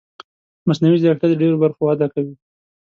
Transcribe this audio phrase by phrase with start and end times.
[0.67, 2.33] مصنوعي ځیرکتیا د ډېرو برخو وده کوي.